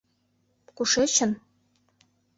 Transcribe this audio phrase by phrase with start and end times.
[0.77, 1.31] Кушечын?